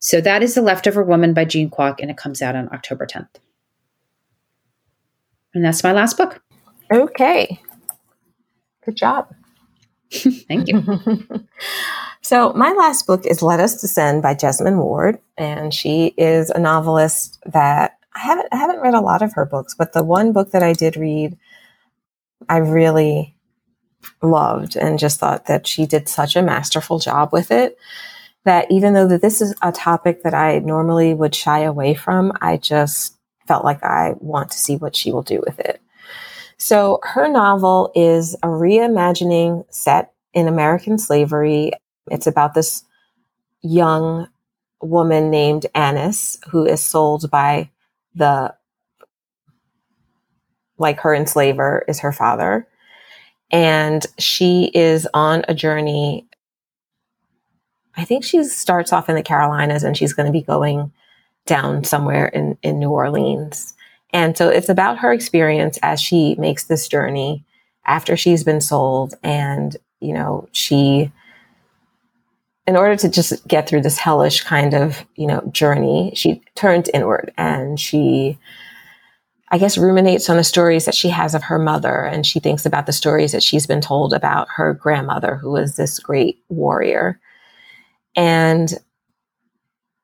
[0.00, 3.06] So that is The Leftover Woman by Jean Kwok, and it comes out on October
[3.06, 3.28] 10th.
[5.54, 6.40] And that's my last book.
[6.92, 7.60] Okay.
[8.84, 9.34] Good job.
[10.10, 10.82] Thank you.
[12.22, 16.58] so, my last book is Let Us Descend by Jesmyn Ward, and she is a
[16.58, 20.32] novelist that I haven't I haven't read a lot of her books, but the one
[20.32, 21.36] book that I did read,
[22.48, 23.36] I really
[24.22, 27.76] loved and just thought that she did such a masterful job with it
[28.44, 32.32] that even though that this is a topic that I normally would shy away from,
[32.40, 33.16] I just
[33.46, 35.82] felt like I want to see what she will do with it.
[36.58, 41.72] So her novel is a reimagining set in American slavery.
[42.10, 42.84] It's about this
[43.62, 44.28] young
[44.82, 47.70] woman named Annis who is sold by
[48.14, 48.54] the
[50.78, 52.66] like her enslaver is her father.
[53.50, 56.28] And she is on a journey.
[57.96, 60.92] I think she starts off in the Carolinas and she's going to be going
[61.46, 63.74] down somewhere in, in New Orleans.
[64.12, 67.44] And so it's about her experience as she makes this journey
[67.86, 69.14] after she's been sold.
[69.22, 71.12] And, you know, she,
[72.66, 76.88] in order to just get through this hellish kind of, you know, journey, she turns
[76.94, 78.38] inward and she,
[79.50, 82.04] I guess, ruminates on the stories that she has of her mother.
[82.04, 85.76] And she thinks about the stories that she's been told about her grandmother, who was
[85.76, 87.20] this great warrior.
[88.16, 88.72] And